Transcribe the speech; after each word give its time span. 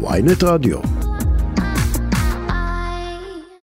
ויינט 0.00 0.44
רדיו. 0.44 0.78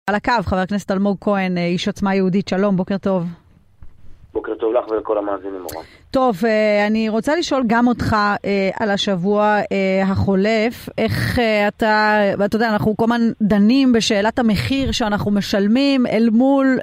על 0.06 0.14
הקו, 0.14 0.32
חבר 0.42 0.58
הכנסת 0.58 0.90
אלמוג 0.90 1.16
כהן, 1.20 1.58
איש 1.58 1.88
עוצמה 1.88 2.14
יהודית, 2.14 2.48
שלום, 2.48 2.76
בוקר 2.76 2.98
טוב. 2.98 3.24
בוקר 4.32 4.54
טוב 4.54 4.72
לך 4.72 4.88
ולכל 4.88 5.18
המאזינים, 5.18 5.62
מורן. 5.62 5.84
טוב, 6.14 6.44
אה, 6.44 6.86
אני 6.86 7.08
רוצה 7.08 7.36
לשאול 7.36 7.64
גם 7.66 7.88
אותך 7.88 8.16
אה, 8.44 8.70
על 8.80 8.90
השבוע 8.90 9.60
אה, 9.72 10.02
החולף. 10.02 10.88
איך 10.98 11.38
אתה, 11.68 12.20
ואתה 12.38 12.56
יודע, 12.56 12.68
אנחנו 12.68 12.96
כל 12.96 13.04
הזמן 13.04 13.20
דנים 13.42 13.92
בשאלת 13.92 14.38
המחיר 14.38 14.92
שאנחנו 14.92 15.30
משלמים 15.30 16.06
אל 16.06 16.28
מול 16.32 16.78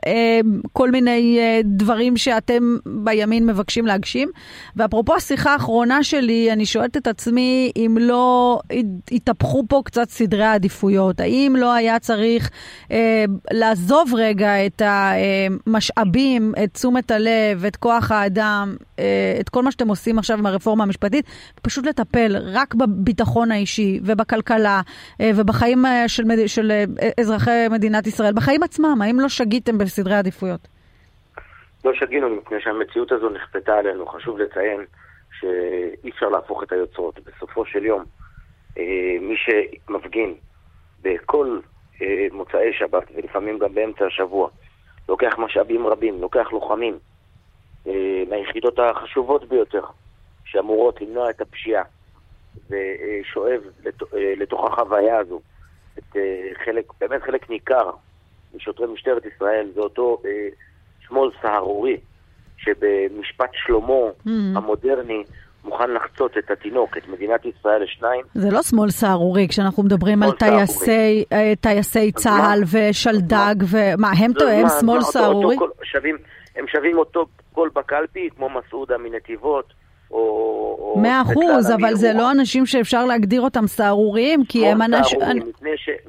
כל 0.73 0.91
מיני 0.91 1.39
דברים 1.63 2.17
שאתם 2.17 2.77
בימין 2.85 3.45
מבקשים 3.45 3.85
להגשים. 3.85 4.29
ואפרופו 4.75 5.15
השיחה 5.15 5.53
האחרונה 5.53 6.03
שלי, 6.03 6.51
אני 6.51 6.65
שואלת 6.65 6.97
את 6.97 7.07
עצמי 7.07 7.71
אם 7.75 7.97
לא 8.01 8.59
התהפכו 9.11 9.63
פה 9.69 9.81
קצת 9.85 10.09
סדרי 10.09 10.43
העדיפויות. 10.43 11.19
האם 11.19 11.55
לא 11.59 11.73
היה 11.73 11.99
צריך 11.99 12.49
לעזוב 13.51 14.13
רגע 14.17 14.65
את 14.65 14.81
המשאבים, 14.85 16.53
את 16.63 16.73
תשומת 16.73 17.11
הלב, 17.11 17.65
את 17.65 17.75
כוח 17.75 18.11
האדם, 18.11 18.75
את 19.39 19.49
כל 19.49 19.63
מה 19.63 19.71
שאתם 19.71 19.87
עושים 19.87 20.19
עכשיו 20.19 20.37
עם 20.37 20.45
הרפורמה 20.45 20.83
המשפטית, 20.83 21.25
פשוט 21.61 21.85
לטפל 21.85 22.35
רק 22.53 22.75
בביטחון 22.75 23.51
האישי 23.51 23.99
ובכלכלה 24.03 24.81
אה, 25.21 25.31
ובחיים 25.35 25.85
אה, 25.85 26.07
של, 26.07 26.23
של 26.47 26.71
אה, 26.71 27.09
אזרחי 27.19 27.67
מדינת 27.71 28.07
ישראל, 28.07 28.33
בחיים 28.33 28.63
עצמם, 28.63 29.01
האם 29.01 29.19
לא 29.19 29.29
שגיתם 29.29 29.77
בסדרי 29.77 30.15
עדיפויות? 30.15 30.67
לא 31.85 31.93
שגינו, 31.93 32.29
מפני 32.29 32.57
שהמציאות 32.61 33.11
הזו 33.11 33.29
נכפתה 33.29 33.73
עלינו. 33.73 34.07
חשוב 34.07 34.39
לציין 34.39 34.85
שאי 35.39 36.09
אפשר 36.09 36.29
להפוך 36.29 36.63
את 36.63 36.71
היוצרות. 36.71 37.19
בסופו 37.19 37.65
של 37.65 37.85
יום, 37.85 38.03
מי 39.21 39.35
שמפגין 39.37 40.33
בכל 41.01 41.59
מוצאי 42.31 42.73
שבת, 42.79 43.03
ולפעמים 43.15 43.59
גם 43.59 43.73
באמצע 43.73 44.05
השבוע, 44.05 44.49
לוקח 45.09 45.33
משאבים 45.37 45.87
רבים, 45.87 46.21
לוקח 46.21 46.51
לוחמים, 46.51 46.97
מהיחידות 48.31 48.79
החשובות 48.79 49.49
ביותר, 49.49 49.83
שאמורות 50.45 51.01
למנוע 51.01 51.29
את 51.29 51.41
הפשיעה, 51.41 51.83
ושואב 52.69 53.61
אה, 54.13 54.33
לתוך 54.37 54.65
החוויה 54.69 55.17
הזו 55.17 55.41
את 55.97 56.15
אה, 56.15 56.21
חלק, 56.65 56.85
באמת 56.99 57.21
חלק 57.21 57.49
ניכר 57.49 57.91
משוטרי 58.55 58.87
משטרת 58.87 59.23
ישראל, 59.25 59.67
זה 59.75 59.81
אותו 59.81 60.21
שמאל 61.07 61.29
סהרורי, 61.41 61.97
שבמשפט 62.57 63.49
שלמה 63.53 64.09
mm-hmm. 64.25 64.29
המודרני 64.57 65.23
מוכן 65.63 65.91
לחצות 65.93 66.37
את 66.37 66.51
התינוק, 66.51 66.97
את 66.97 67.07
מדינת 67.07 67.45
ישראל 67.45 67.83
לשניים. 67.83 68.21
זה 68.33 68.51
לא 68.51 68.61
שמאל 68.61 68.89
סהרורי, 68.89 69.47
כשאנחנו 69.47 69.83
מדברים 69.83 70.23
על 70.23 70.31
טייסי, 70.31 71.25
טייסי 71.61 72.11
צה"ל 72.11 72.63
ושלדג, 72.71 73.55
ומה, 73.71 74.11
הם, 74.19 74.31
הם 74.51 74.67
שמאל 74.79 75.01
סהרורי? 75.01 75.57
הם 76.55 76.67
שווים 76.67 76.97
אותו 76.97 77.25
קול 77.53 77.69
בקלפי, 77.73 78.29
כמו 78.35 78.49
מסעודה 78.49 78.97
מנתיבות, 78.97 79.73
או... 80.11 80.99
מאה 81.01 81.21
אחוז, 81.21 81.71
אבל 81.71 81.95
זה 81.95 82.13
לא 82.13 82.31
אנשים 82.31 82.65
שאפשר 82.65 83.05
להגדיר 83.05 83.41
אותם 83.41 83.67
סהרוריים, 83.67 84.45
כי 84.45 84.67
הם 84.67 84.81
אנשים... 84.81 85.19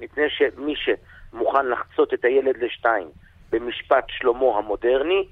מפני 0.00 0.24
שמי 0.28 0.74
שמוכן 0.76 1.66
לחצות 1.66 2.14
את 2.14 2.24
הילד 2.24 2.56
לשתיים 2.60 3.08
במשפט 3.52 4.04
שלמה 4.08 4.58
המודרני, 4.58 5.26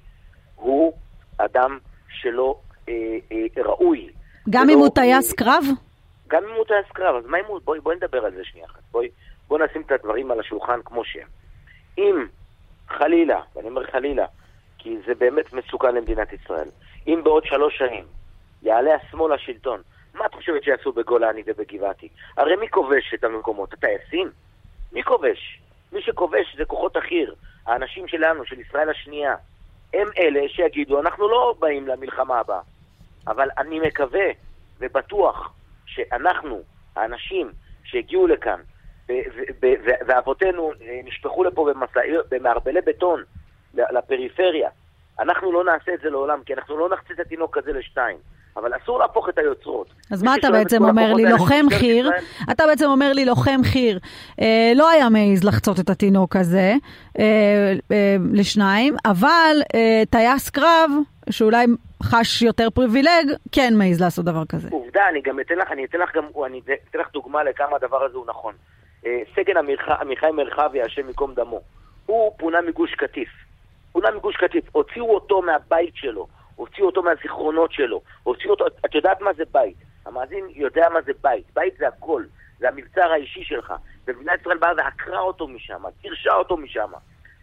הוא 0.56 0.92
אדם 1.38 1.78
שלא 2.08 2.54
אה, 2.88 2.94
אה, 3.32 3.62
ראוי. 3.62 4.08
גם 4.50 4.70
אם 4.70 4.78
הוא 4.78 4.88
טייס 4.88 5.32
קרב? 5.32 5.64
גם 6.28 6.42
אם 6.44 6.56
הוא 6.56 6.64
טייס 6.64 6.86
קרב, 6.92 7.16
אז 7.16 7.26
מה 7.26 7.38
אם 7.38 7.44
הוא... 7.46 7.60
בואי, 7.64 7.80
בואי 7.80 7.96
נדבר 7.96 8.24
על 8.24 8.32
זה 8.34 8.44
שנייה 8.44 8.66
אחת. 8.66 8.80
בואי, 8.92 9.08
בואי 9.48 9.64
נשים 9.64 9.82
את 9.82 9.92
הדברים 9.92 10.30
על 10.30 10.40
השולחן 10.40 10.80
כמו 10.84 11.04
שהם. 11.04 11.26
אם 11.98 12.26
חלילה, 12.88 13.40
ואני 13.56 13.68
אומר 13.68 13.86
חלילה, 13.86 14.26
כי 14.82 14.96
זה 15.06 15.14
באמת 15.14 15.52
מסוכן 15.52 15.94
למדינת 15.94 16.32
ישראל. 16.32 16.68
אם 17.06 17.20
בעוד 17.24 17.44
שלוש 17.44 17.78
שנים 17.78 18.04
יעלה 18.62 18.94
השמאל 18.94 19.34
לשלטון, 19.34 19.80
מה 20.14 20.26
את 20.26 20.34
חושבת 20.34 20.64
שיעשו 20.64 20.92
בגולני 20.92 21.42
ובגבעתי? 21.46 22.08
הרי 22.36 22.56
מי 22.56 22.68
כובש 22.68 23.14
את 23.14 23.24
המקומות? 23.24 23.72
הטייסים? 23.72 24.30
מי 24.92 25.02
כובש? 25.02 25.60
מי 25.92 26.02
שכובש 26.02 26.56
זה 26.56 26.64
כוחות 26.64 26.96
החי"ר, 26.96 27.34
האנשים 27.66 28.08
שלנו, 28.08 28.44
של 28.44 28.60
ישראל 28.60 28.90
השנייה. 28.90 29.34
הם 29.94 30.08
אלה 30.18 30.48
שיגידו, 30.48 31.00
אנחנו 31.00 31.28
לא 31.28 31.54
באים 31.58 31.88
למלחמה 31.88 32.38
הבאה. 32.38 32.60
אבל 33.26 33.48
אני 33.58 33.80
מקווה 33.80 34.26
ובטוח 34.78 35.52
שאנחנו, 35.86 36.62
האנשים 36.96 37.50
שהגיעו 37.84 38.26
לכאן, 38.26 38.60
ואבותינו 40.06 40.72
אה, 40.82 41.00
נשפכו 41.04 41.44
לפה 41.44 41.68
במערבלי 42.30 42.80
בטון, 42.80 43.22
לפריפריה. 43.74 44.68
אנחנו 45.20 45.52
לא 45.52 45.64
נעשה 45.64 45.94
את 45.94 46.00
זה 46.00 46.10
לעולם, 46.10 46.40
כי 46.46 46.54
אנחנו 46.54 46.76
לא 46.76 46.88
נחצה 46.88 47.14
את 47.14 47.20
התינוק 47.20 47.58
הזה 47.58 47.72
לשתיים. 47.72 48.16
אבל 48.56 48.72
אסור 48.82 48.98
להפוך 48.98 49.28
את 49.28 49.38
היוצרות. 49.38 49.86
אז 50.12 50.22
מה 50.22 50.34
אתה 50.34 50.50
בעצם 50.50 50.84
אומר 50.84 51.12
לי, 51.14 51.24
לוחם 51.24 51.64
חי"ר, 51.78 52.10
אתה 52.50 52.66
בעצם 52.66 52.84
אומר 52.84 53.12
לי, 53.12 53.24
לוחם 53.24 53.60
חי"ר, 53.64 53.98
אה, 54.40 54.72
לא 54.74 54.90
היה 54.90 55.08
מעז 55.08 55.44
לחצות 55.44 55.80
את 55.80 55.90
התינוק 55.90 56.36
הזה 56.36 56.74
אה, 57.18 57.72
אה, 57.92 58.16
לשניים, 58.32 58.94
אבל 59.06 59.56
אה, 59.74 60.02
טייס 60.10 60.50
קרב, 60.50 60.90
שאולי 61.30 61.66
חש 62.02 62.42
יותר 62.42 62.70
פריבילג, 62.70 63.32
כן 63.52 63.74
מעז 63.76 64.00
לעשות 64.00 64.24
דבר 64.24 64.44
כזה. 64.44 64.68
עובדה, 64.72 65.08
אני 65.08 65.20
גם 65.20 65.40
אתן 65.40 65.54
לך, 65.54 65.72
אני 65.72 65.84
אתן 65.84 65.98
לך 65.98 66.16
גם, 66.16 66.24
אני 66.46 66.60
אתן 66.90 66.98
לך 66.98 67.12
דוגמה 67.12 67.44
לכמה 67.44 67.76
הדבר 67.76 68.04
הזה 68.04 68.16
הוא 68.16 68.26
נכון. 68.26 68.54
אה, 69.06 69.20
סגן 69.36 69.56
עמיחי 70.00 70.30
מרחבי, 70.30 70.82
השם 70.82 71.08
ייקום 71.08 71.34
דמו, 71.34 71.60
הוא 72.06 72.32
פונה 72.38 72.58
מגוש 72.68 72.94
קטיף. 72.94 73.28
פונה 73.92 74.10
מגוש 74.10 74.36
קטיף, 74.36 74.64
הוציאו 74.72 75.14
אותו 75.14 75.42
מהבית 75.42 75.96
שלו, 75.96 76.26
הוציאו 76.56 76.86
אותו 76.86 77.02
מהזיכרונות 77.02 77.72
שלו, 77.72 78.02
הוציאו 78.22 78.50
אותו, 78.50 78.66
את 78.66 78.94
יודעת 78.94 79.20
מה 79.20 79.32
זה 79.32 79.44
בית. 79.52 79.76
המאזין 80.06 80.44
יודע 80.50 80.88
מה 80.88 81.02
זה 81.02 81.12
בית. 81.20 81.44
בית 81.54 81.74
זה 81.78 81.88
הכל, 81.88 82.24
זה 82.58 82.68
המבצר 82.68 83.12
האישי 83.12 83.44
שלך. 83.44 83.74
ומדינת 84.06 84.40
ישראל 84.40 84.58
באה 84.58 84.72
ועקרה 84.76 85.18
אותו 85.18 85.48
משם, 85.48 85.82
גירשה 86.02 86.34
אותו 86.34 86.56
משם. 86.56 86.90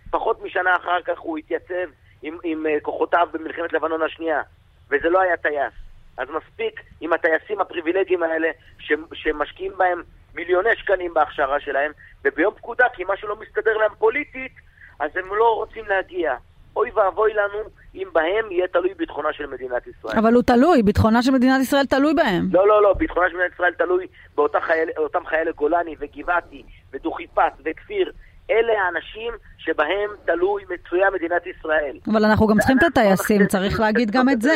פחות 0.10 0.44
משנה 0.44 0.76
אחר 0.76 1.02
כך 1.02 1.20
הוא 1.20 1.38
התייצב 1.38 1.90
עם, 2.22 2.38
עם 2.44 2.66
uh, 2.66 2.82
כוחותיו 2.82 3.28
במלחמת 3.32 3.74
לבנון 3.74 4.02
השנייה, 4.02 4.42
וזה 4.90 5.10
לא 5.10 5.22
היה 5.22 5.38
טייס. 5.38 5.74
אז 6.18 6.28
מספיק 6.30 6.82
עם 7.02 7.14
הטייסים 7.14 7.62
הפריבילגיים 7.62 8.24
האלה 8.24 8.48
ש, 8.80 8.94
שמשקיעים 9.14 9.74
בהם 9.78 10.04
מיליוני 10.36 10.76
שקלים 10.76 11.14
בהכשרה 11.14 11.60
שלהם, 11.60 11.92
וביום 12.26 12.54
פקודה, 12.56 12.86
כי 12.94 13.04
משהו 13.08 13.28
לא 13.28 13.36
מסתדר 13.36 13.78
להם 13.78 13.92
פוליטית, 13.98 14.52
אז 15.00 15.12
הם 15.16 15.36
לא 15.36 15.56
רוצים 15.56 15.86
להגיע. 15.88 16.36
אוי 16.76 16.92
ואבוי 16.96 17.34
לנו 17.34 17.70
אם 17.96 18.08
בהם 18.14 18.52
יהיה 18.52 18.68
תלוי 18.68 18.94
ביטחונה 18.94 19.34
של 19.34 19.46
מדינת 19.46 19.88
ישראל. 19.88 20.18
אבל 20.18 20.34
הוא 20.34 20.44
תלוי, 20.44 20.84
ביטחונה 20.84 21.22
של 21.22 21.32
מדינת 21.32 21.62
ישראל 21.62 21.86
תלוי 21.86 22.14
בהם. 22.14 22.50
לא, 22.52 22.68
לא, 22.68 22.84
לא, 22.84 22.94
ביטחונה 22.94 23.30
של 23.30 23.36
מדינת 23.36 23.54
ישראל 23.54 23.74
תלוי 23.74 24.08
באותם 24.36 24.60
חייל, 24.62 24.90
חיילי 25.26 25.52
גולני 25.52 25.96
וגבעתי 26.00 26.64
ודוכיפת 26.94 27.52
וכפיר. 27.66 28.12
אלה 28.52 28.74
האנשים 28.82 29.34
שבהם 29.58 30.10
תלוי 30.26 30.64
מצויה 30.70 31.10
מדינת 31.10 31.48
ישראל. 31.48 31.98
אבל 32.08 32.26
אנחנו 32.26 32.48
גם 32.48 32.58
צריכים 32.58 32.78
את 32.78 32.84
הטייסים, 32.84 33.48
צריך 33.48 33.80
להגיד 33.80 34.12
גם 34.12 34.30
את 34.30 34.42
זה. 34.42 34.56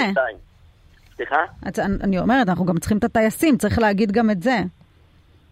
סליחה? 1.16 1.44
אני 2.03 2.19
אומרת, 2.19 2.50
אנחנו 2.50 2.66
גם 2.66 2.78
צריכים 2.78 2.97
את 2.97 3.03
הטייסים, 3.03 3.57
צריך 3.57 3.80
להגיד 3.80 4.12
גם 4.12 4.30
את 4.30 4.44
זה. 4.44 4.57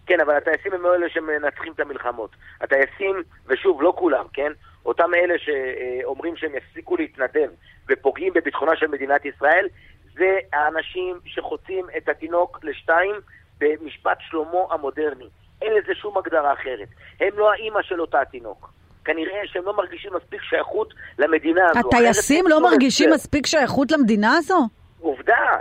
כן, 0.06 0.20
אבל 0.20 0.36
הטייסים 0.36 0.72
הם 0.72 0.82
לא 0.82 0.94
אלה 0.94 1.06
שמנצחים 1.08 1.72
את 1.72 1.80
המלחמות. 1.80 2.30
הטייסים, 2.60 3.22
ושוב, 3.46 3.82
לא 3.82 3.92
כולם, 3.96 4.24
כן? 4.32 4.52
אותם 4.86 5.14
אלה 5.14 5.34
שאומרים 5.38 6.36
שהם 6.36 6.52
יפסיקו 6.54 6.96
להתנדב 6.96 7.48
ופוגעים 7.88 8.32
בביטחונה 8.32 8.76
של 8.76 8.86
מדינת 8.86 9.24
ישראל, 9.24 9.68
זה 10.14 10.38
האנשים 10.52 11.18
שחוצים 11.24 11.86
את 11.96 12.08
התינוק 12.08 12.58
לשתיים 12.62 13.14
במשפט 13.58 14.18
שלמה 14.20 14.58
המודרני. 14.70 15.28
אין 15.62 15.72
לזה 15.72 15.94
שום 15.94 16.18
הגדרה 16.18 16.52
אחרת. 16.52 16.88
הם 17.20 17.38
לא 17.38 17.52
האימא 17.52 17.82
של 17.82 18.00
אותה 18.00 18.18
תינוק. 18.30 18.72
כנראה 19.04 19.40
שהם 19.46 19.64
לא 19.64 19.76
מרגישים 19.76 20.14
מספיק 20.14 20.42
שייכות 20.42 20.94
למדינה 21.18 21.70
הזו. 21.70 21.88
הטייסים 21.88 22.44
לא 22.48 22.62
מרגישים 22.62 23.10
מספיק 23.10 23.46
שייכות 23.46 23.92
למדינה 23.92 24.36
הזו? 24.36 24.68
עובדה, 25.00 25.58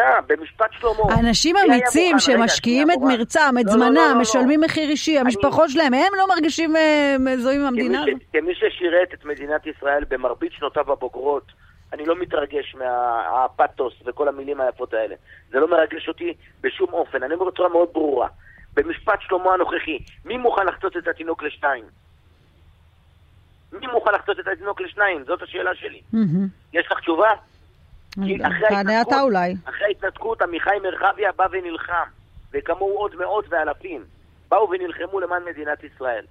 עובדה, 0.00 0.34
במשפט 0.36 0.72
שלמה. 0.72 1.20
אנשים 1.20 1.56
אמיצים 1.56 2.18
שמשקיעים 2.18 2.90
את 2.90 2.96
מרצם, 3.00 3.54
את 3.60 3.66
לא, 3.66 3.72
לא, 3.72 3.78
זמנם, 3.78 4.12
לא, 4.14 4.20
משלמים 4.20 4.60
מחיר 4.60 4.90
אישי, 4.90 5.18
המשפחות 5.18 5.70
שלהם, 5.70 5.94
הם 5.94 6.12
לא 6.18 6.28
מרגישים 6.28 6.76
אה, 6.76 7.16
מזוהים 7.20 7.60
עם 7.60 7.66
המדינה? 7.66 8.04
כמי 8.32 8.54
ששירת 8.54 9.14
את 9.14 9.24
מדינת 9.24 9.66
ישראל 9.66 10.04
במרבית 10.08 10.52
שנותיו 10.52 10.92
הבוגרות, 10.92 11.52
אני 11.92 12.06
לא 12.06 12.16
מתרגש 12.16 12.74
מהפתוס 12.78 13.94
וכל 14.06 14.28
המילים 14.28 14.60
היפות 14.60 14.94
האלה. 14.94 15.14
זה 15.50 15.60
לא 15.60 15.70
מרגש 15.70 16.08
אותי 16.08 16.34
בשום 16.60 16.92
אופן. 16.92 17.22
אני 17.22 17.34
אומר 17.34 17.44
בצורה 17.44 17.68
מאוד 17.68 17.88
ברורה. 17.92 18.28
במשפט 18.74 19.18
שלמה 19.20 19.54
הנוכחי, 19.54 19.98
מי 20.24 20.36
מוכן 20.36 20.66
לחצות 20.66 20.96
את 20.96 21.08
התינוק 21.08 21.42
לשתיים? 21.42 21.84
מי 23.72 23.86
מוכן 23.86 24.14
לחצות 24.14 24.40
את 24.40 24.46
התינוק 24.46 24.80
לשניים? 24.80 25.24
זאת 25.26 25.42
השאלה 25.42 25.74
שלי. 25.74 26.00
יש 26.72 26.86
לך 26.86 27.00
תשובה? 27.00 27.30
אתה 29.02 29.20
אולי. 29.20 29.54
אחרי 29.64 29.86
ההתנתקות, 29.86 30.42
עמיחי 30.42 30.78
מרחביה 30.82 31.32
בא 31.36 31.46
ונלחם, 31.50 32.08
וכמוהו 32.52 32.98
עוד 32.98 33.16
מאות 33.16 33.44
ואלפים. 33.48 34.04
באו 34.50 34.70
ונלחמו 34.70 35.20
למען 35.20 35.42
מדינת 35.44 35.84
ישראל. 35.84 36.24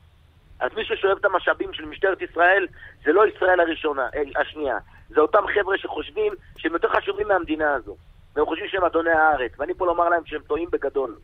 אז 0.59 0.71
מי 0.75 0.85
ששואב 0.85 1.17
את 1.19 1.25
המשאבים 1.25 1.73
של 1.73 1.85
משטרת 1.85 2.21
ישראל 2.21 2.67
זה 3.05 3.11
לא 3.11 3.27
ישראל 3.27 3.59
הראשונה, 3.59 4.07
אה, 4.15 4.41
השנייה. 4.41 4.77
זה 5.09 5.21
אותם 5.21 5.39
חבר'ה 5.55 5.77
שחושבים 5.77 6.33
שהם 6.57 6.73
יותר 6.73 6.87
חשובים 6.89 7.27
מהמדינה 7.27 7.73
הזו. 7.73 7.95
והם 8.35 8.45
חושבים 8.45 8.67
שהם 8.69 8.83
אדוני 8.83 9.09
הארץ. 9.09 9.51
ואני 9.59 9.73
פה 9.73 9.85
לומר 9.85 10.09
להם 10.09 10.21
שהם 10.25 10.41
טועים 10.47 10.69
בגדול. 10.71 11.15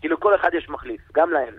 כאילו 0.00 0.16
לכל 0.16 0.34
אחד 0.34 0.50
יש 0.54 0.68
מחליף, 0.68 1.00
גם 1.14 1.30
להם. 1.30 1.54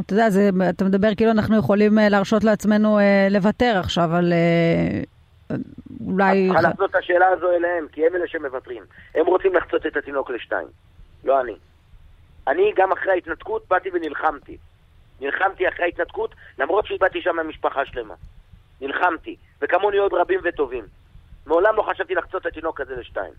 אתה 0.00 0.14
יודע, 0.14 0.30
זה, 0.30 0.50
אתה 0.68 0.84
מדבר 0.84 1.14
כאילו 1.14 1.30
אנחנו 1.30 1.58
יכולים 1.58 1.98
אה, 1.98 2.08
להרשות 2.08 2.44
לעצמנו 2.44 2.98
אה, 2.98 3.28
לוותר 3.30 3.76
עכשיו 3.78 4.14
על 4.14 4.32
אה, 4.32 5.02
אולי... 6.06 6.48
צריכה 6.48 6.68
להפנות 6.68 6.90
את 6.90 6.94
השאלה 6.94 7.28
הזו 7.28 7.52
אליהם, 7.52 7.86
כי 7.92 8.06
הם 8.06 8.16
אלה 8.16 8.28
שמוותרים. 8.28 8.82
הם 9.14 9.26
רוצים 9.26 9.54
לחצות 9.54 9.86
את 9.86 9.96
התינוק 9.96 10.30
לשתיים, 10.30 10.68
לא 11.24 11.40
אני. 11.40 11.56
אני 12.48 12.72
גם 12.76 12.92
אחרי 12.92 13.12
ההתנתקות 13.12 13.64
באתי 13.70 13.88
ונלחמתי. 13.92 14.56
נלחמתי 15.20 15.68
אחרי 15.68 15.84
ההתנתקות, 15.84 16.34
למרות 16.58 16.86
שאיבדתי 16.86 17.22
שם 17.22 17.36
ממשפחה 17.36 17.86
שלמה. 17.86 18.14
נלחמתי, 18.80 19.36
וכמוני 19.62 19.96
עוד 19.96 20.12
רבים 20.14 20.40
וטובים. 20.44 20.84
מעולם 21.46 21.76
לא 21.76 21.82
חשבתי 21.82 22.14
לחצות 22.14 22.42
את 22.42 22.46
התינוק 22.46 22.80
הזה 22.80 22.96
לשתיים. 22.96 23.32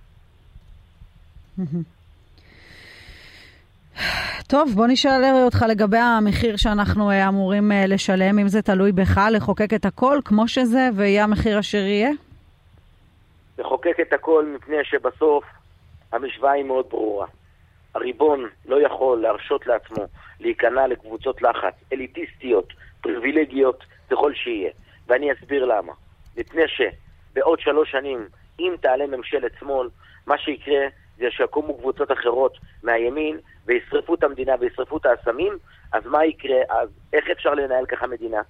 טוב, 4.48 4.70
בוא 4.76 4.88
נשאל 4.88 5.22
אותך 5.44 5.66
לגבי 5.70 5.98
המחיר 5.98 6.58
שאנחנו 6.58 7.12
אה, 7.12 7.28
אמורים 7.28 7.72
אה, 7.72 7.86
לשלם, 7.88 8.40
אם 8.40 8.48
זה 8.48 8.62
תלוי 8.62 8.92
בך, 8.92 9.22
לחוקק 9.32 9.74
את 9.74 9.86
הכל 9.86 10.20
כמו 10.26 10.48
שזה, 10.48 10.90
ויהיה 10.96 11.24
המחיר 11.24 11.60
אשר 11.60 11.78
יהיה? 11.78 12.10
לחוקק 13.58 14.00
את 14.02 14.14
הכל 14.14 14.46
מפני 14.56 14.78
שבסוף 14.84 15.44
המשוואה 16.12 16.52
היא 16.52 16.64
מאוד 16.64 16.86
ברורה. 16.90 17.28
הריבון 17.96 18.48
לא 18.66 18.86
יכול 18.86 19.22
להרשות 19.22 19.68
לעצמו 19.68 20.06
להיכנע 20.40 20.88
לקבוצות 20.88 21.42
לחץ 21.42 21.74
אליטיסטיות, 21.94 22.74
פריבילגיות, 23.02 23.84
ככל 24.12 24.34
שיהיה. 24.34 24.72
ואני 25.08 25.32
אסביר 25.32 25.66
למה. 25.66 25.94
מפני 26.38 26.64
שבעוד 26.68 27.60
שלוש 27.60 27.92
שנים, 27.92 28.28
אם 28.60 28.74
תעלה 28.82 29.08
ממשלת 29.08 29.52
שמאל, 29.60 29.90
מה 30.28 30.38
שיקרה 30.38 30.88
זה 31.18 31.26
שיקומו 31.32 31.78
קבוצות 31.78 32.12
אחרות 32.12 32.58
מהימין 32.84 33.38
וישרפו 33.72 34.16
את 34.16 34.24
המדינה 34.24 34.54
וישרפו 34.60 34.98
את 34.98 35.06
האסמים, 35.06 35.58
אז 35.94 36.06
מה 36.06 36.26
יקרה? 36.26 36.58
אז 36.70 36.90
איך 37.14 37.30
אפשר 37.30 37.54
לנהל 37.54 37.86
ככה 37.86 38.08
מדינה? 38.08 38.42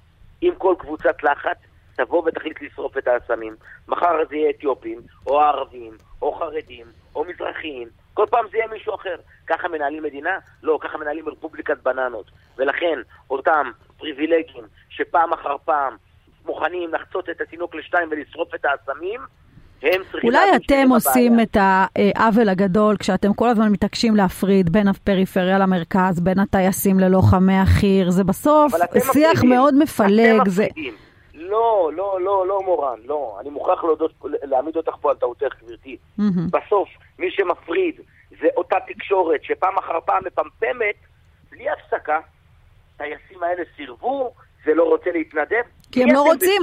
אם 0.43 0.53
כל 0.57 0.75
קבוצת 0.79 1.23
לחץ 1.23 1.57
תבוא 1.95 2.23
ותחליט 2.25 2.61
לשרוף 2.61 2.97
את 2.97 3.07
האסמים, 3.07 3.55
מחר 3.87 4.17
זה 4.29 4.35
יהיה 4.35 4.49
אתיופים, 4.49 5.01
או 5.27 5.39
ערבים, 5.39 5.93
או 6.21 6.31
חרדים, 6.31 6.85
או 7.15 7.23
מזרחיים, 7.23 7.87
כל 8.13 8.25
פעם 8.29 8.45
זה 8.51 8.57
יהיה 8.57 8.67
מישהו 8.67 8.95
אחר. 8.95 9.15
ככה 9.47 9.67
מנהלים 9.67 10.03
מדינה? 10.03 10.37
לא, 10.63 10.79
ככה 10.81 10.97
מנהלים 10.97 11.29
רפובליקת 11.29 11.77
בננות. 11.83 12.31
ולכן, 12.57 12.99
אותם 13.29 13.71
פריבילגים 13.97 14.63
שפעם 14.89 15.33
אחר 15.33 15.57
פעם 15.65 15.97
מוכנים 16.45 16.93
לחצות 16.93 17.29
את 17.29 17.41
התינוק 17.41 17.75
לשתיים 17.75 18.07
ולשרוף 18.11 18.55
את 18.55 18.65
האסמים. 18.65 19.21
אולי 20.23 20.55
אתם 20.55 20.89
עושים 20.89 21.39
את 21.39 21.57
העוול 21.59 22.49
הגדול 22.49 22.97
כשאתם 22.97 23.33
כל 23.33 23.49
הזמן 23.49 23.71
מתעקשים 23.71 24.15
להפריד 24.15 24.69
בין 24.69 24.87
הפריפריה 24.87 25.59
למרכז, 25.59 26.19
בין 26.19 26.39
הטייסים 26.39 26.99
ללוחמי 26.99 27.57
החי"ר, 27.57 28.09
זה 28.09 28.23
בסוף 28.23 28.73
שיח 28.73 29.31
מפרידים. 29.31 29.49
מאוד 29.49 29.73
מפלג. 29.75 30.39
אתם 30.41 30.49
זה... 30.49 30.67
מפרידים. 30.71 30.93
לא, 31.33 31.91
לא, 31.95 32.21
לא, 32.21 32.47
לא 32.47 32.61
מורן, 32.65 32.99
לא. 33.05 33.37
אני 33.41 33.49
מוכרח 33.49 33.83
להודות, 33.83 34.11
להעמיד 34.23 34.75
אותך 34.75 34.95
פה 35.01 35.09
על 35.09 35.15
טעותך, 35.15 35.55
גברתי. 35.63 35.97
Mm-hmm. 36.19 36.23
בסוף, 36.51 36.89
מי 37.19 37.31
שמפריד 37.31 37.95
זה 38.41 38.47
אותה 38.57 38.75
תקשורת 38.87 39.43
שפעם 39.43 39.77
אחר 39.77 39.99
פעם 40.05 40.23
מפמפמת, 40.25 40.95
בלי 41.51 41.65
הפסקה, 41.69 42.19
טייסים 42.97 43.43
האלה 43.43 43.63
סירבו, 43.75 44.33
זה 44.65 44.73
לא 44.73 44.83
רוצה 44.83 45.11
להתנדב. 45.11 45.63
כי 45.91 46.03
הם 46.03 46.09
לא 46.13 46.21
רוצים, 46.21 46.61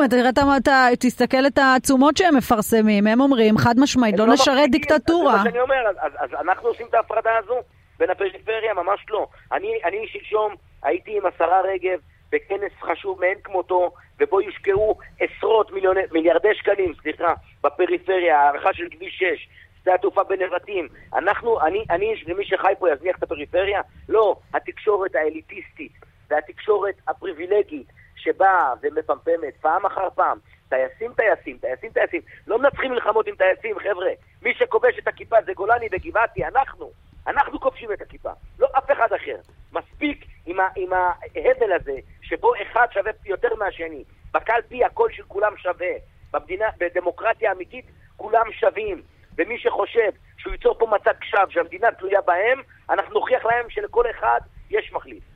אתה 0.56 0.88
תסתכל 1.00 1.46
את 1.46 1.58
העצומות 1.58 2.16
שהם 2.16 2.36
מפרסמים, 2.36 3.06
הם 3.06 3.20
אומרים 3.20 3.58
חד 3.58 3.74
משמעית, 3.78 4.18
לא, 4.18 4.26
לא 4.26 4.32
נשרת 4.32 4.70
דיקטטורה. 4.70 5.32
זה 5.32 5.38
מה 5.38 5.44
שאני 5.44 5.60
אומר, 5.60 5.82
אז, 6.18 6.30
אנחנו 6.40 6.68
עושים 6.68 6.86
את 6.86 6.94
ההפרדה 6.94 7.30
הזו 7.44 7.54
בין 7.98 8.10
הפריפריה, 8.10 8.74
ממש 8.74 9.06
לא. 9.10 9.26
אני, 9.52 10.06
שלשום 10.06 10.54
הייתי 10.82 11.16
עם 11.16 11.26
השרה 11.26 11.60
רגב 11.60 11.98
בכנס 12.32 12.72
חשוב 12.80 13.20
מאין 13.20 13.38
כמותו, 13.44 13.90
ובו 14.20 14.40
יושקעו 14.40 14.98
עשרות 15.20 15.72
מיליוני, 15.72 16.00
מיליארדי 16.12 16.54
שקלים, 16.54 16.92
סליחה, 17.02 17.34
בפריפריה, 17.64 18.40
הערכה 18.40 18.74
של 18.74 18.88
כביש 18.90 19.18
6, 19.18 19.48
שדה 19.82 19.94
התעופה 19.94 20.24
בנבטים. 20.24 20.88
אנחנו, 21.14 21.60
אני, 21.60 21.84
אני, 21.90 22.14
למי 22.26 22.44
שחי 22.44 22.72
פה 22.78 22.90
יזניח 22.90 23.18
את 23.18 23.22
הפריפריה? 23.22 23.80
לא, 24.08 24.36
התקשורת 24.54 25.14
האליטיסטית 25.14 25.92
והתקשורת 26.30 26.94
הפריבילגית 27.08 27.86
שבאה 28.28 28.72
ומפמפמת 28.82 29.56
פעם 29.60 29.86
אחר 29.86 30.08
פעם, 30.14 30.38
טייסים, 30.68 31.12
טייסים, 31.12 31.58
טייסים, 31.58 31.90
טייסים, 31.92 32.20
לא 32.46 32.58
מנצחים 32.58 32.90
מלחמות 32.90 33.26
עם 33.26 33.34
טייסים, 33.34 33.78
חבר'ה. 33.78 34.10
מי 34.42 34.54
שכובש 34.54 34.98
את 34.98 35.08
הכיפה 35.08 35.36
זה 35.46 35.52
גולני 35.52 35.88
וגבעתי, 35.92 36.44
אנחנו. 36.44 36.90
אנחנו 37.26 37.60
כובשים 37.60 37.92
את 37.92 38.00
הכיפה, 38.00 38.30
לא 38.58 38.68
אף 38.78 38.90
אחד 38.90 39.12
אחר. 39.12 39.36
מספיק 39.72 40.24
עם, 40.46 40.56
עם 40.76 40.92
ההבל 40.92 41.72
הזה, 41.72 41.96
שבו 42.22 42.52
אחד 42.62 42.86
שווה 42.92 43.12
יותר 43.26 43.48
מהשני. 43.58 44.04
בקלפי 44.34 44.84
הקול 44.84 45.12
של 45.12 45.22
כולם 45.22 45.56
שווה. 45.56 45.92
במדינה, 46.32 46.66
בדמוקרטיה 46.78 47.52
אמיתית 47.52 47.84
כולם 48.16 48.52
שווים. 48.52 49.02
ומי 49.38 49.58
שחושב 49.58 50.10
שהוא 50.38 50.52
ייצור 50.52 50.78
פה 50.78 50.86
מצג 50.86 51.14
שווא 51.22 51.50
שהמדינה 51.50 51.92
תלויה 51.92 52.20
בהם, 52.20 52.62
אנחנו 52.90 53.14
נוכיח 53.14 53.44
להם 53.44 53.70
שלכל 53.70 54.04
אחד 54.10 54.40
יש 54.70 54.92
מחליף. 54.92 55.27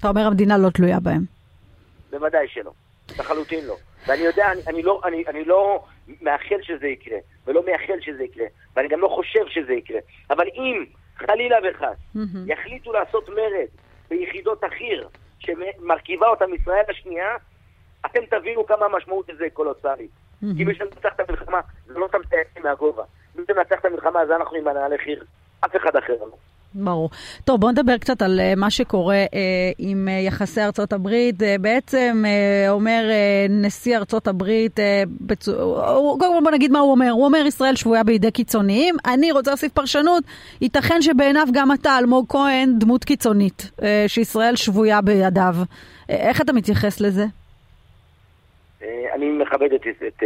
אתה 0.00 0.08
אומר 0.08 0.26
המדינה 0.26 0.58
לא 0.58 0.70
תלויה 0.70 1.00
בהם. 1.00 1.22
בוודאי 2.10 2.48
שלא, 2.48 2.72
לחלוטין 3.18 3.64
לא. 3.66 3.76
ואני 4.06 4.20
יודע, 4.20 4.52
אני, 4.52 4.60
אני, 4.66 4.82
לא, 4.82 5.00
אני, 5.04 5.24
אני 5.28 5.44
לא 5.44 5.84
מאחל 6.22 6.62
שזה 6.62 6.86
יקרה, 6.86 7.18
ולא 7.46 7.62
מייחל 7.66 8.00
שזה 8.00 8.22
יקרה, 8.22 8.46
ואני 8.76 8.88
גם 8.88 9.00
לא 9.00 9.08
חושב 9.08 9.46
שזה 9.48 9.72
יקרה. 9.72 9.98
אבל 10.30 10.44
אם 10.54 10.84
חלילה 11.16 11.56
וחס 11.70 12.20
יחליטו 12.46 12.92
לעשות 12.92 13.28
מרד 13.28 13.68
ביחידות 14.10 14.64
החי"ר, 14.64 15.08
שמרכיבה 15.38 16.28
אותם 16.28 16.54
ישראל 16.54 16.84
השנייה, 16.88 17.36
אתם 18.06 18.20
תבינו 18.30 18.66
כמה 18.66 18.86
המשמעות 18.86 19.28
לזה 19.28 19.46
קולוסלית. 19.52 20.10
כי 20.56 20.64
מי 20.64 20.74
שמנצח 20.74 21.12
את 21.14 21.28
המלחמה 21.28 21.60
זה 21.86 21.98
לא 21.98 22.04
אותם 22.04 22.18
טייסים 22.28 22.62
מהגובה. 22.62 23.02
מי 23.34 23.42
שמנצח 23.48 23.80
את 23.80 23.84
המלחמה 23.84 24.26
זה 24.26 24.36
אנחנו 24.36 24.56
עם 24.56 24.64
מנהלי 24.64 24.98
חי"ר, 24.98 25.22
אף 25.60 25.76
אחד 25.76 25.96
אחר 25.96 26.12
לא. 26.20 26.36
ברור. 26.74 27.10
טוב, 27.44 27.60
בואו 27.60 27.72
נדבר 27.72 27.98
קצת 27.98 28.22
על 28.22 28.40
uh, 28.40 28.58
מה 28.58 28.70
שקורה 28.70 29.24
uh, 29.24 29.34
עם 29.78 30.08
uh, 30.08 30.26
יחסי 30.26 30.62
ארצות 30.62 30.92
הברית. 30.92 31.40
Uh, 31.42 31.44
בעצם 31.60 32.24
uh, 32.24 32.70
אומר 32.70 33.04
uh, 33.08 33.52
נשיא 33.52 33.96
ארצות 33.96 34.28
הברית, 34.28 34.78
uh, 34.78 34.82
בצ... 35.20 35.48
קודם 36.18 36.18
כל 36.18 36.40
בוא 36.42 36.50
נגיד 36.50 36.72
מה 36.72 36.78
הוא 36.78 36.90
אומר. 36.90 37.10
הוא 37.10 37.24
אומר 37.24 37.46
ישראל 37.46 37.76
שבויה 37.76 38.04
בידי 38.04 38.30
קיצוניים. 38.30 38.94
אני 39.06 39.32
רוצה 39.32 39.50
להוסיף 39.50 39.72
פרשנות, 39.72 40.24
ייתכן 40.60 41.02
שבעיניו 41.02 41.46
גם 41.52 41.72
אתה, 41.72 41.98
אלמוג 41.98 42.26
כהן, 42.28 42.78
דמות 42.78 43.04
קיצונית, 43.04 43.70
uh, 43.76 43.82
שישראל 44.06 44.56
שבויה 44.56 45.00
בידיו. 45.00 45.56
Uh, 45.60 46.12
איך 46.12 46.40
אתה 46.40 46.52
מתייחס 46.52 47.00
לזה? 47.00 47.26
אני 49.12 49.30
מכבד 49.30 49.72
את, 49.72 49.86
את 50.06 50.22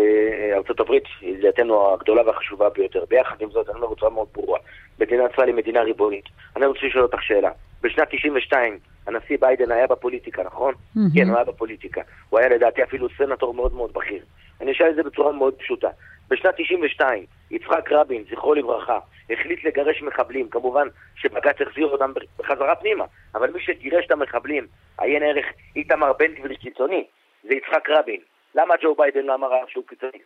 ארצות 0.53 0.81
הברית, 0.81 1.05
היא 1.21 1.39
לדעתנו 1.39 1.93
הגדולה 1.93 2.27
והחשובה 2.27 2.69
ביותר. 2.69 3.05
ביחד 3.09 3.37
עם 3.41 3.51
זאת, 3.51 3.69
אני 3.69 3.77
אומר 3.77 3.95
בצורה 3.95 4.11
מאוד 4.11 4.29
ברורה. 4.33 4.59
מדינת 4.99 5.31
ישראל 5.33 5.49
היא 5.49 5.55
מדינה 5.55 5.83
ריבונית. 5.83 6.25
אני 6.57 6.67
רוצה 6.67 6.81
לשאול 6.87 7.03
אותך 7.03 7.23
שאלה. 7.23 7.51
בשנת 7.83 8.09
92 8.11 8.79
הנשיא 9.07 9.37
ביידן 9.41 9.71
היה 9.71 9.87
בפוליטיקה, 9.87 10.43
נכון? 10.43 10.75
Mm-hmm. 10.75 11.01
כן, 11.15 11.29
הוא 11.29 11.37
היה 11.37 11.45
בפוליטיקה. 11.45 12.01
הוא 12.31 12.39
היה 12.41 12.49
לדעתי 12.49 12.83
אפילו 12.83 13.09
סנטור 13.19 13.55
מאוד 13.55 13.75
מאוד 13.75 13.93
בכיר. 13.93 14.23
אני 14.61 14.73
אשאל 14.73 14.91
את 14.91 14.95
זה 14.95 15.03
בצורה 15.03 15.33
מאוד 15.33 15.55
פשוטה. 15.55 15.89
בשנת 16.29 16.55
92 16.57 17.25
יצחק 17.51 17.93
רבין, 17.93 18.25
זכרו 18.31 18.55
לברכה, 18.55 18.99
החליט 19.31 19.65
לגרש 19.65 20.03
מחבלים. 20.03 20.49
כמובן 20.49 20.89
שבג"ץ 21.17 21.61
החזיר 21.61 21.87
אותם 21.87 22.13
בחזרה 22.39 22.75
פנימה, 22.75 23.05
אבל 23.35 23.51
מי 23.51 23.61
שגירש 23.61 24.07
את 24.07 24.11
המחבלים, 24.11 24.67
עיין 24.99 25.23
ערך 25.23 25.47
איתמר 25.77 26.13
בן 26.19 26.35
גביר 26.35 26.55
קיצוני, 26.55 27.05
זה 27.43 27.55
יצחק 27.55 27.89
רבין. 27.89 28.21
למה 28.55 28.75
ג'ו 28.83 28.95
ביידן 28.95 29.27
לא 29.27 29.35
אמר 29.35 29.49
שהוא 29.69 29.85
קיצוני? 29.87 30.19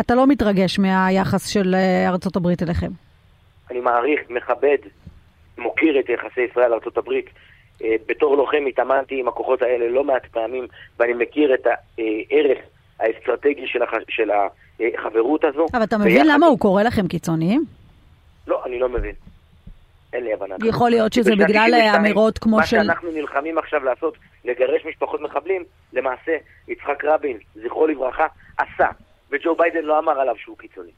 אתה 0.00 0.14
לא 0.14 0.26
מתרגש 0.26 0.78
מהיחס 0.78 1.48
של 1.48 1.74
אה, 1.74 2.08
ארצות 2.08 2.36
הברית 2.36 2.62
אליכם. 2.62 2.90
אני 3.70 3.80
מעריך, 3.80 4.20
מכבד, 4.30 4.78
מוקיר 5.58 6.00
את 6.00 6.08
יחסי 6.08 6.40
ישראל 6.40 6.70
לארצות 6.70 6.98
הברית. 6.98 7.26
אה, 7.82 7.94
בתור 8.06 8.36
לוחם 8.36 8.64
התאמנתי 8.68 9.20
עם 9.20 9.28
הכוחות 9.28 9.62
האלה 9.62 9.88
לא 9.88 10.04
מעט 10.04 10.26
פעמים, 10.26 10.66
ואני 10.98 11.12
מכיר 11.12 11.54
את 11.54 11.66
הערך 11.66 12.58
האסטרטגי 13.00 13.66
של, 13.66 13.82
הח... 13.82 13.90
של 14.08 14.30
החברות 14.80 15.44
הזו. 15.44 15.66
אבל 15.74 15.84
אתה 15.84 15.98
מבין 15.98 16.26
למה 16.26 16.46
הוא 16.46 16.58
קורא 16.58 16.82
לכם 16.82 17.08
קיצוניים? 17.08 17.64
לא, 18.46 18.62
אני 18.66 18.78
לא 18.78 18.88
מבין. 18.88 19.14
אין 20.12 20.24
לי 20.24 20.32
הבנה. 20.32 20.56
יכול 20.64 20.90
להיות 20.90 21.12
שזה 21.12 21.30
בגלל 21.36 21.74
אמירות 21.96 22.38
כמו 22.38 22.56
מה 22.56 22.66
של... 22.66 22.76
מה 22.76 22.84
שאנחנו 22.84 23.10
נלחמים 23.10 23.58
עכשיו 23.58 23.84
לעשות, 23.84 24.18
לגרש 24.44 24.84
משפחות 24.86 25.20
מחבלים, 25.20 25.64
למעשה 25.92 26.36
יצחק 26.68 27.04
רבין, 27.04 27.38
זכרו 27.54 27.86
לברכה, 27.86 28.26
עשה 28.58 28.88
וג'ו 29.30 29.54
ביידן 29.54 29.84
לא 29.84 29.98
אמר 29.98 30.20
עליו 30.20 30.34
שהוא 30.36 30.58
קיצוני. 30.58 30.90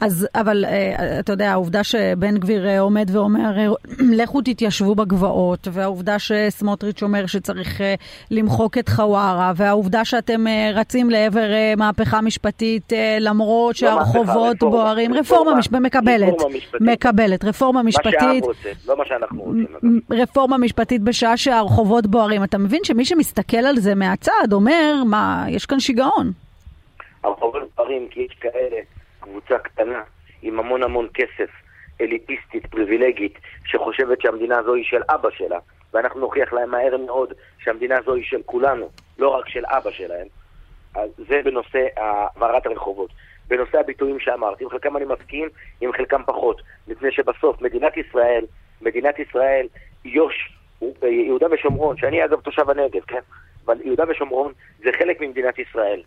אז, 0.00 0.28
אבל 0.34 0.64
אה, 0.64 1.20
אתה 1.20 1.32
יודע, 1.32 1.52
העובדה 1.52 1.84
שבן 1.84 2.38
גביר 2.38 2.66
אה, 2.66 2.80
עומד 2.80 3.10
ואומר, 3.12 3.58
אה, 3.58 3.66
לכו 4.22 4.40
תתיישבו 4.40 4.94
בגבעות, 4.94 5.68
והעובדה 5.72 6.18
שסמוטריץ' 6.18 7.02
אומר 7.02 7.26
שצריך 7.26 7.80
למחוק 8.30 8.78
את 8.78 8.88
חווארה, 8.88 9.52
והעובדה 9.56 10.04
שאתם 10.04 10.44
רצים 10.74 11.10
לעבר 11.10 11.48
מהפכה 11.76 12.20
משפטית 12.20 12.92
למרות 13.20 13.82
לא 13.82 13.88
שהרחובות 13.88 14.62
לא 14.62 14.68
בוערים, 14.70 15.14
רפורמה, 15.14 15.58
רפורמה 15.58 15.80
מקבלת, 15.80 16.34
מקבלת, 16.80 17.44
רפורמה 17.44 17.82
משפטית, 17.82 18.14
מה 18.14 18.20
שהעם 18.20 18.40
רוצה, 18.40 18.68
לא 18.88 18.98
מה 18.98 19.04
שאנחנו 19.06 19.42
רוצים. 19.42 20.00
רפורמה 20.10 20.58
משפטית 20.58 21.02
בשעה 21.02 21.36
שהרחובות 21.36 22.06
בוערים. 22.06 22.44
אתה 22.44 22.58
מבין 22.58 22.80
שמי 22.84 23.04
שמסתכל 23.04 23.56
על 23.56 23.76
זה 23.76 23.94
מהצד 23.94 24.52
אומר, 24.52 25.02
מה, 25.06 25.44
יש 25.48 25.66
כאן 25.66 25.80
שיגעון. 25.80 26.32
הרחובות 27.24 27.62
בוערים 27.76 28.08
כי 28.10 28.20
יש 28.20 28.36
כאלה 28.40 28.76
קבוצה 29.34 29.58
קטנה 29.58 30.02
עם 30.42 30.58
המון 30.58 30.82
המון 30.82 31.08
כסף, 31.14 31.50
אליטיסטית, 32.00 32.66
פריבילגית, 32.66 33.38
שחושבת 33.64 34.20
שהמדינה 34.20 34.58
הזו 34.58 34.74
היא 34.74 34.84
של 34.84 35.02
אבא 35.08 35.30
שלה, 35.30 35.58
ואנחנו 35.92 36.20
נוכיח 36.20 36.52
להם 36.52 36.70
מהר 36.70 36.96
מאוד 36.96 37.32
שהמדינה 37.58 37.98
הזו 37.98 38.14
היא 38.14 38.24
של 38.24 38.42
כולנו, 38.46 38.88
לא 39.18 39.28
רק 39.28 39.48
של 39.48 39.62
אבא 39.66 39.90
שלהם. 39.90 40.26
אז 40.94 41.10
זה 41.28 41.40
בנושא 41.44 41.86
העברת 41.96 42.66
הרחובות. 42.66 43.10
בנושא 43.48 43.78
הביטויים 43.78 44.20
שאמרתי, 44.20 44.64
עם 44.64 44.70
חלקם 44.70 44.96
אני 44.96 45.04
מסכים, 45.04 45.48
עם 45.80 45.92
חלקם 45.92 46.22
פחות. 46.26 46.62
מפני 46.88 47.12
שבסוף 47.12 47.62
מדינת 47.62 47.96
ישראל, 47.96 48.44
מדינת 48.82 49.18
ישראל, 49.18 49.66
יו"ש, 50.04 50.52
יהודה 51.02 51.46
ושומרון, 51.50 51.96
שאני 51.96 52.24
אגב 52.24 52.40
תושב 52.40 52.70
הנגב, 52.70 53.00
כן? 53.06 53.20
אבל 53.66 53.80
יהודה 53.84 54.04
ושומרון 54.08 54.52
זה 54.84 54.90
חלק 54.98 55.20
ממדינת 55.20 55.58
ישראל. 55.58 56.02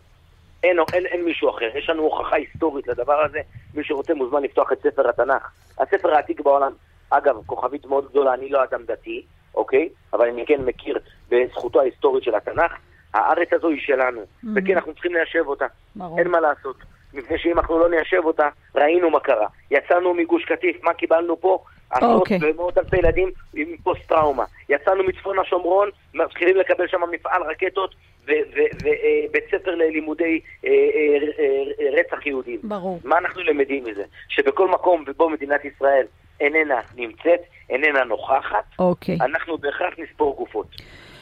אין, 0.62 0.78
אין, 0.92 1.06
אין 1.06 1.24
מישהו 1.24 1.50
אחר. 1.50 1.70
יש 1.74 1.90
לנו 1.90 2.02
הוכחה 2.02 2.36
היסטורית 2.36 2.88
לדבר 2.88 3.24
הזה. 3.24 3.40
מי 3.74 3.84
שרוצה 3.84 4.14
מוזמן 4.14 4.42
לפתוח 4.42 4.72
את 4.72 4.82
ספר 4.82 5.08
התנ"ך. 5.08 5.50
הספר 5.78 6.14
העתיק 6.14 6.40
בעולם, 6.40 6.72
אגב, 7.10 7.36
כוכבית 7.46 7.86
מאוד 7.86 8.08
גדולה, 8.10 8.34
אני 8.34 8.48
לא 8.48 8.64
אדם 8.64 8.82
דתי, 8.86 9.22
אוקיי? 9.54 9.88
אבל 10.12 10.28
אני 10.28 10.46
כן 10.46 10.60
מכיר 10.64 10.98
בזכותו 11.28 11.80
ההיסטורית 11.80 12.24
של 12.24 12.34
התנ"ך. 12.34 12.72
הארץ 13.14 13.52
הזו 13.52 13.68
היא 13.68 13.80
שלנו, 13.80 14.20
mm-hmm. 14.20 14.48
וכן, 14.54 14.74
אנחנו 14.74 14.92
צריכים 14.92 15.14
ליישב 15.14 15.44
אותה. 15.46 15.66
ברור. 15.96 16.18
אין 16.18 16.28
מה 16.28 16.40
לעשות. 16.40 16.76
מפני 17.14 17.38
שאם 17.38 17.58
אנחנו 17.58 17.78
לא 17.78 17.90
ניישב 17.90 18.24
אותה, 18.24 18.48
ראינו 18.74 19.10
מה 19.10 19.20
קרה. 19.20 19.46
יצאנו 19.70 20.14
מגוש 20.14 20.44
קטיף, 20.44 20.82
מה 20.82 20.94
קיבלנו 20.94 21.40
פה? 21.40 21.64
עשרות 21.90 22.28
okay. 22.28 22.34
אוקיי. 22.34 22.52
ומאות 22.52 22.78
אלפי 22.78 22.96
ילדים 22.96 23.30
עם 23.54 23.76
פוסט-טראומה. 23.82 24.44
יצאנו 24.68 25.04
מצפון 25.04 25.38
השומרון, 25.38 25.90
מתחילים 26.14 26.56
לקבל 26.56 26.88
שם 26.88 27.00
מפעל 27.12 27.42
רקטות 27.42 27.94
ובית 28.28 29.44
אה, 29.54 29.58
ספר 29.58 29.74
ללימודי 29.74 30.40
אה, 30.64 30.70
אה, 30.70 31.90
רצח 32.00 32.26
יהודים. 32.26 32.60
ברור. 32.62 33.00
מה 33.04 33.18
אנחנו 33.18 33.42
למדים 33.42 33.84
מזה? 33.84 34.04
שבכל 34.28 34.68
מקום 34.68 35.04
ובו 35.06 35.30
מדינת 35.30 35.64
ישראל 35.64 36.06
איננה 36.40 36.80
נמצאת, 36.96 37.40
איננה 37.70 38.04
נוכחת, 38.04 38.64
אוקיי. 38.78 39.18
אנחנו 39.20 39.58
בהכרח 39.58 39.94
נספור 39.98 40.36
גופות. 40.36 40.66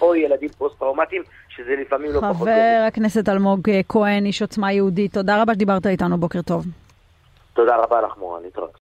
או 0.00 0.14
ילדים 0.14 0.48
פוסט-טראומטיים, 0.48 1.22
שזה 1.48 1.76
לפעמים 1.76 2.10
לא 2.12 2.20
פחות... 2.20 2.48
חבר 2.48 2.84
הכנסת 2.88 3.28
אלמוג 3.28 3.70
כהן, 3.88 4.26
איש 4.26 4.42
עוצמה 4.42 4.72
יהודית, 4.72 5.12
תודה 5.14 5.42
רבה 5.42 5.54
שדיברת 5.54 5.86
איתנו, 5.86 6.18
בוקר 6.18 6.42
טוב. 6.42 6.64
תודה 7.52 7.76
רבה 7.76 8.00
לך, 8.00 8.16
מורן, 8.18 8.42
להתראות. 8.42 8.72